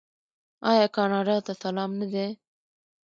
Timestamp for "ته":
1.45-1.53